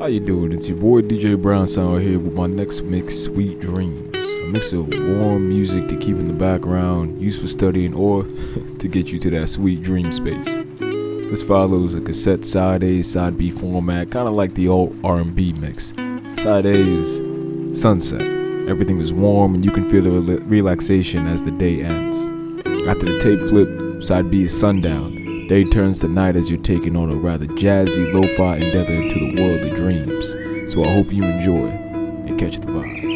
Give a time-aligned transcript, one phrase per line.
[0.00, 0.52] How you doing?
[0.52, 4.16] It's your boy DJ Brown Sound here with my next mix, Sweet Dreams.
[4.16, 8.22] A mix of warm music to keep in the background, used for studying or
[8.78, 10.46] to get you to that sweet dream space.
[10.78, 15.52] This follows a cassette side A, side B format, kind of like the old R&B
[15.52, 15.88] mix.
[16.42, 18.22] Side A is sunset.
[18.70, 22.16] Everything is warm and you can feel the rela- relaxation as the day ends.
[22.88, 25.19] After the tape flip, side B is sundown.
[25.50, 29.42] Day turns to night as you're taking on a rather jazzy lo-fi endeavor into the
[29.42, 30.72] world of dreams.
[30.72, 33.09] So I hope you enjoy and catch the vibes.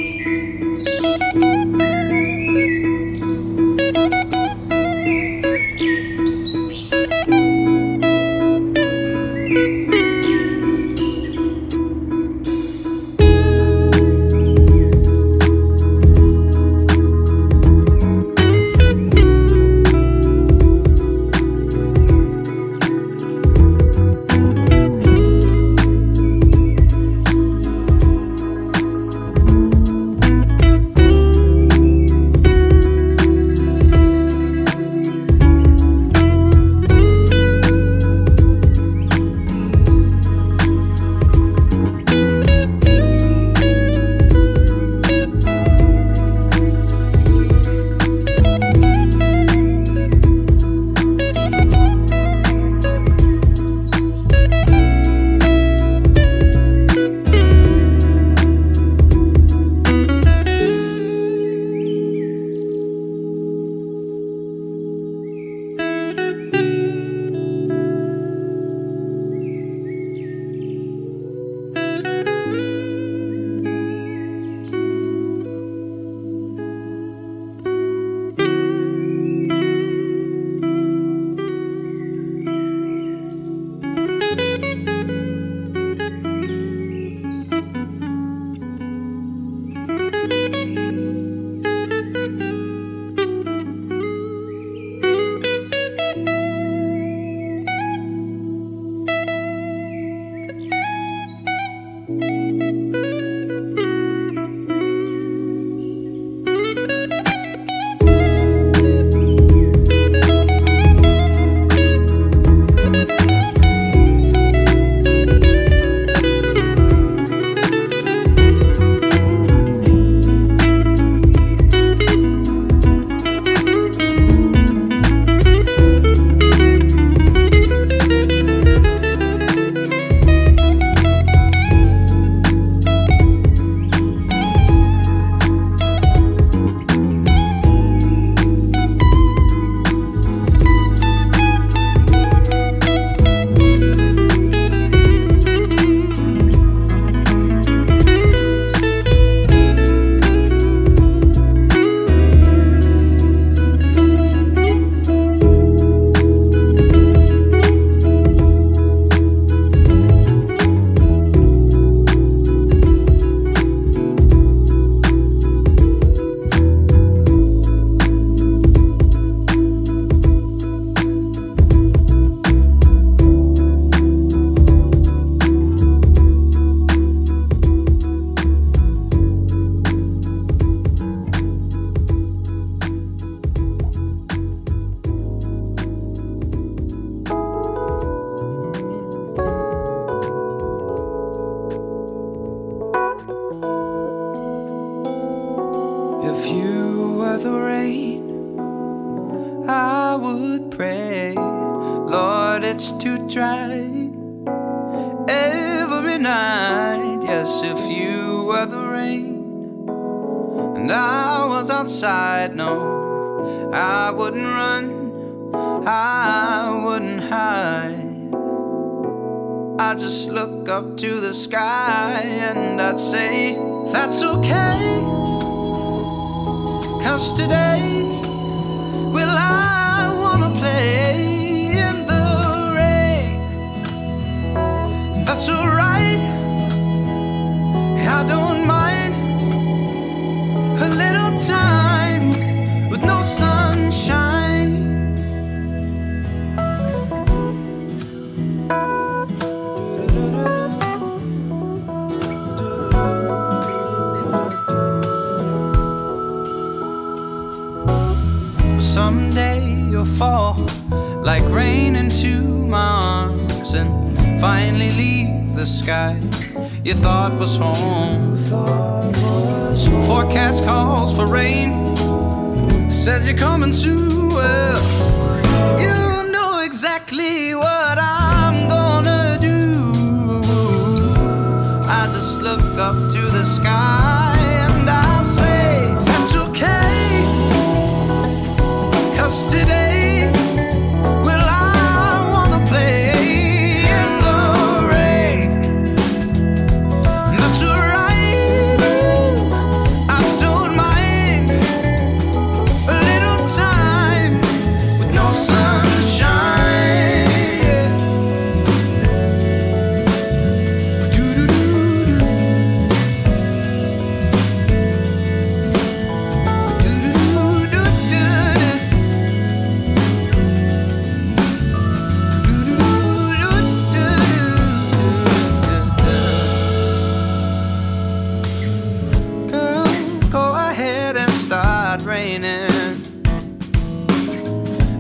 [331.95, 333.01] Start raining.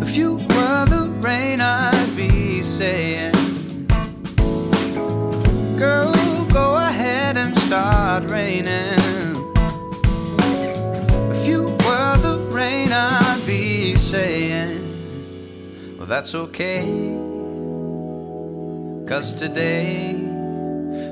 [0.00, 3.32] If you were the rain, I'd be saying,
[5.76, 6.12] Girl,
[6.52, 9.00] go ahead and start raining.
[11.34, 14.78] If you were the rain, I'd be saying,
[15.98, 16.84] Well, that's okay.
[19.08, 20.14] Cause today,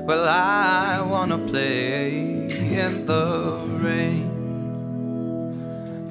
[0.07, 2.47] well, I wanna play
[2.79, 4.32] in the rain.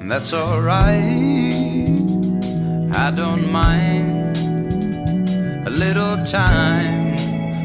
[0.03, 0.99] And that's alright.
[2.93, 4.35] I don't mind
[5.65, 7.15] a little time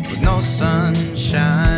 [0.02, 1.77] with no sunshine.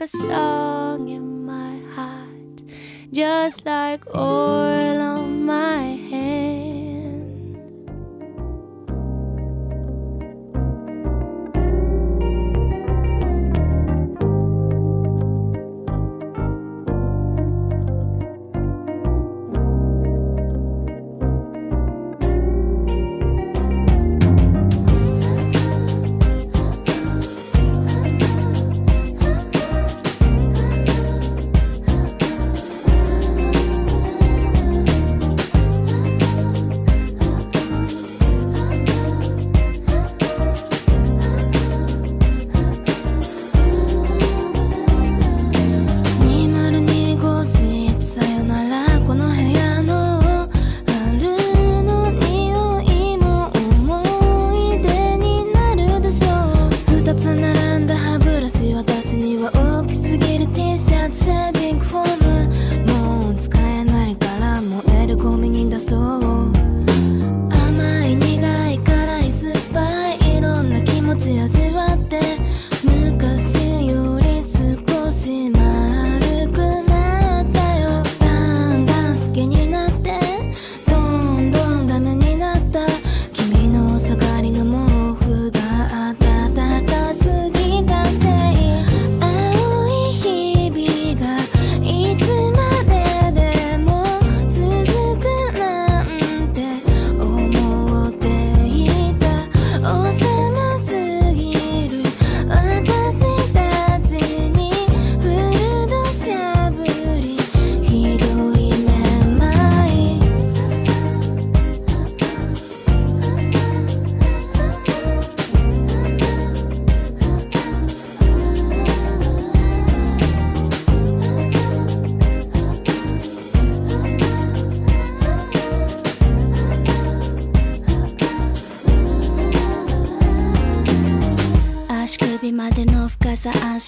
[0.00, 2.62] like a song in my heart,
[3.12, 5.19] just like oil on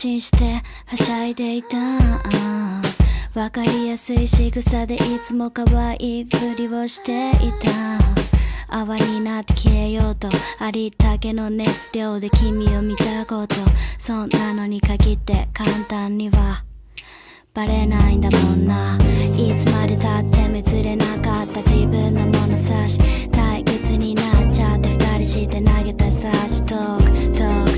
[0.02, 1.78] 心してはしゃいでいた
[3.40, 7.70] わかりやすい仕草でいつも可愛いふりをしていた。
[8.68, 13.54] 泡になって消えようとありったけの熱量で君を見たこと。
[13.96, 16.64] そんなのに限って簡単には。
[17.54, 18.98] バレないんだもんな。
[19.36, 22.98] いつまでたって見つれなかった自分の物差し。
[23.30, 27.71] 退屈になっちゃって二人して投げたサーチトークトーク。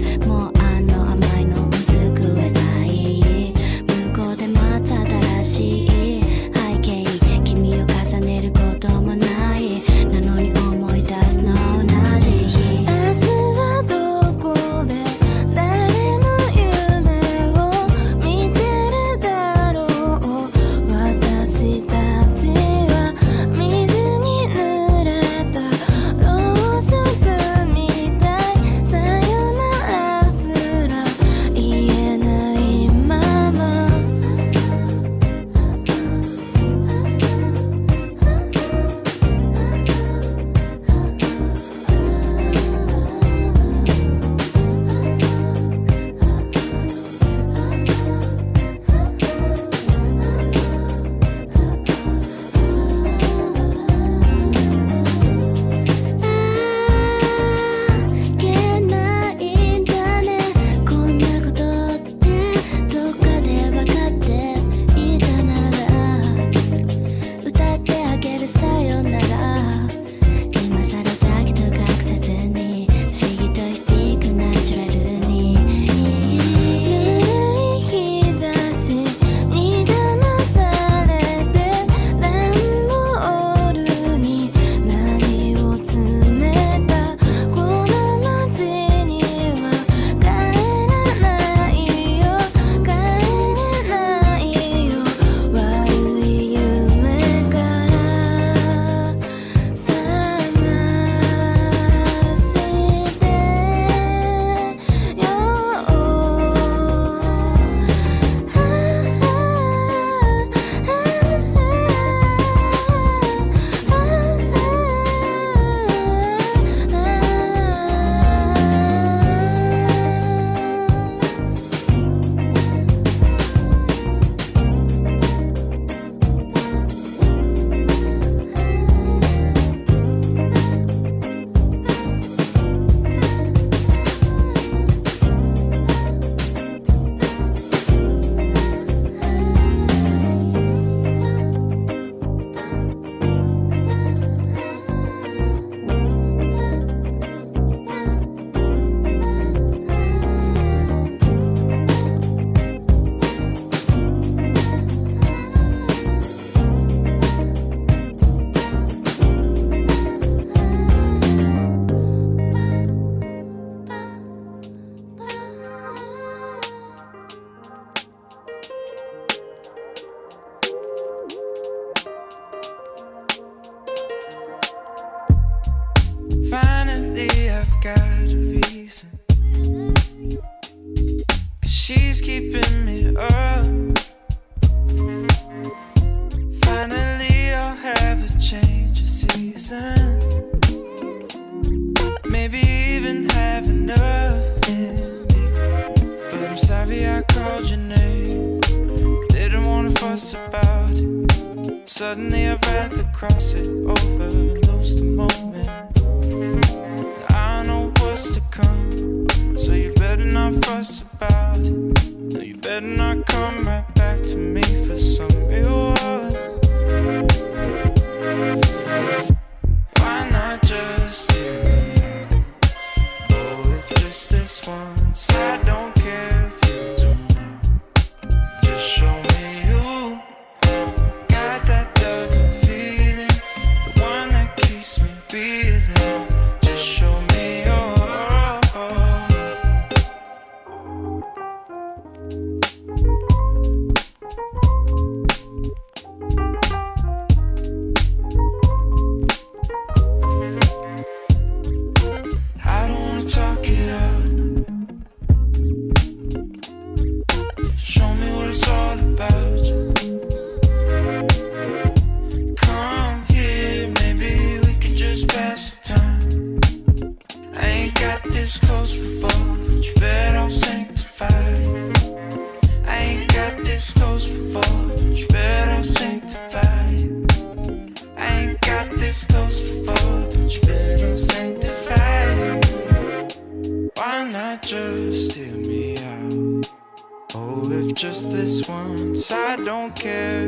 [289.84, 290.43] Don't care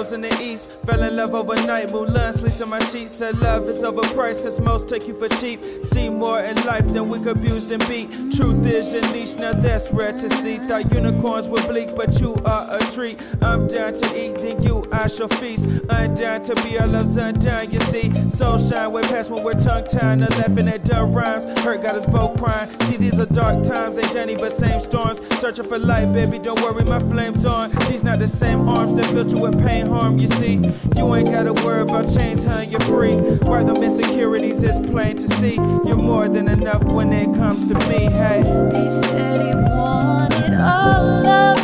[0.00, 1.88] Rose in the east, fell in love overnight.
[1.88, 3.12] Mulan sleeps on my sheets.
[3.12, 5.62] Said love is overpriced, cause most take you for cheap.
[5.84, 8.08] See more in life than we could abuse and beat.
[8.32, 10.56] Truth is your niche, now that's rare to see.
[10.56, 13.20] Thought unicorns were bleak, but you are a treat.
[13.42, 15.68] I'm down to eat, then you I shall feast.
[15.90, 18.10] I'm down to be our love's undone, you see.
[18.30, 20.20] Soul shine way past when we're tongue tied.
[20.20, 21.44] No laughing at dumb rhymes.
[21.60, 22.70] Hurt got us both crying.
[22.84, 25.20] See, these are dark times, ain't journey but same storms.
[25.38, 27.70] Searching for light, baby, don't worry, my flame's on.
[27.90, 30.54] These not the same arms that filled you with pain, harm, you see.
[30.96, 32.60] You ain't gotta worry about chains, huh?
[32.60, 33.16] You're free.
[33.48, 35.56] Where them insecurities is plain to see.
[35.56, 38.38] You're more than enough when it comes to me, hey.
[38.72, 41.59] He said he wanted all of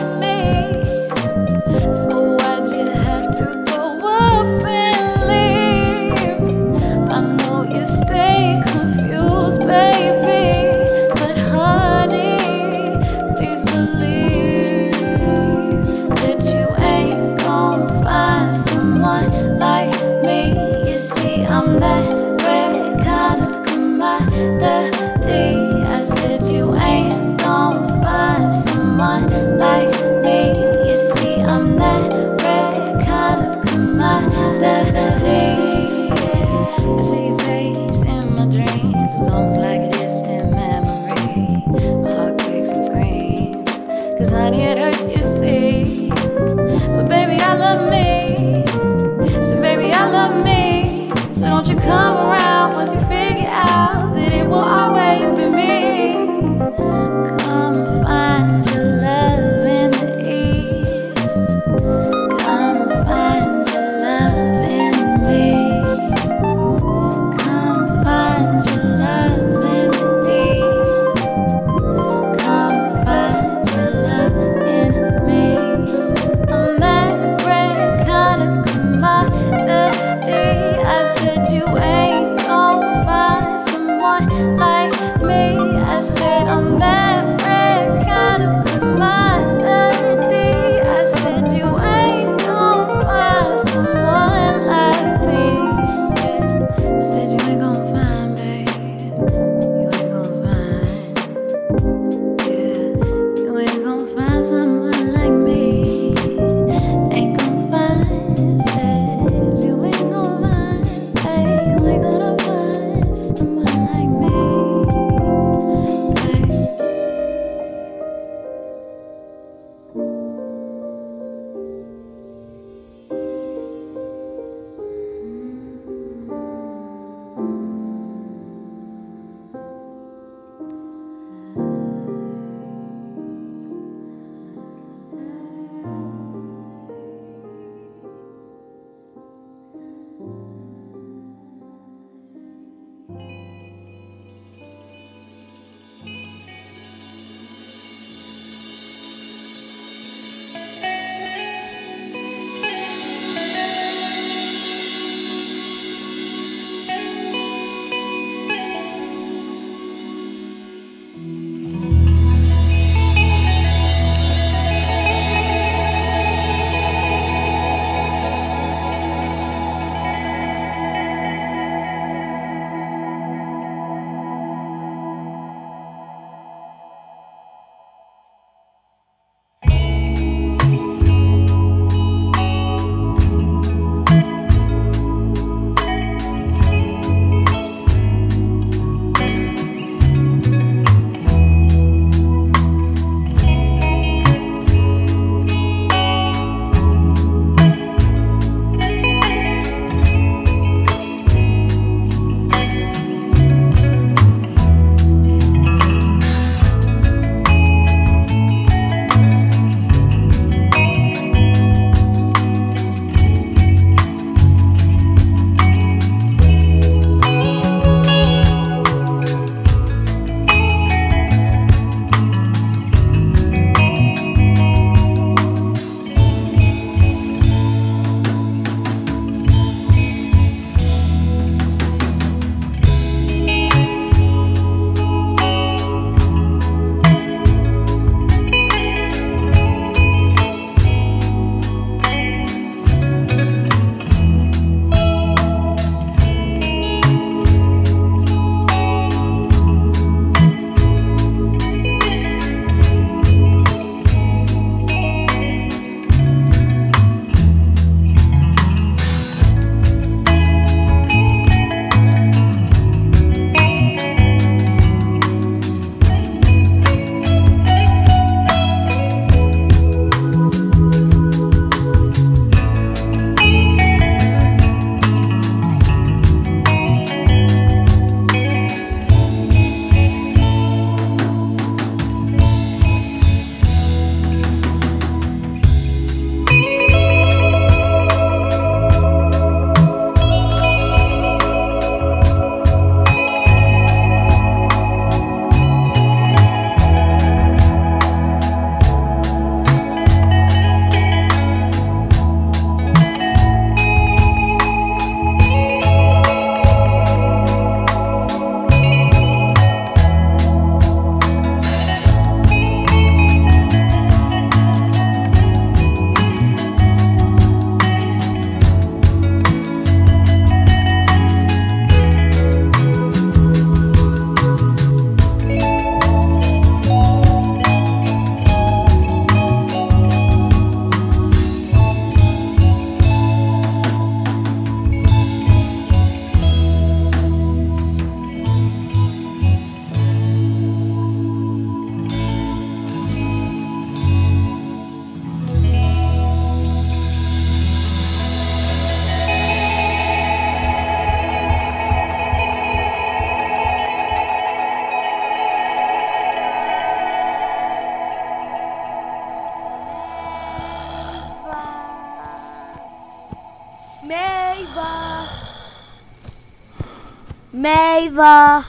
[368.16, 368.64] Mava.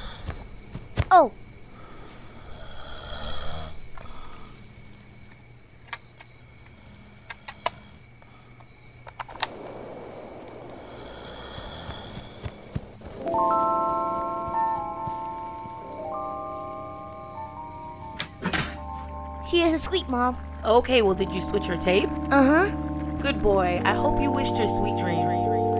[1.09, 1.31] Oh.
[19.49, 20.35] She is a sweet mom.
[20.65, 22.09] Okay, well, did you switch your tape?
[22.31, 22.75] Uh huh.
[23.21, 23.81] Good boy.
[23.85, 25.76] I hope you wished her sweet dreams.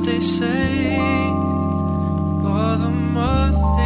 [0.00, 0.96] What they say.
[2.44, 3.79] Oh, the more